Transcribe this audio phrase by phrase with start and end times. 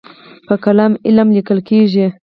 [0.47, 2.05] په قلم علم لیکل کېږي.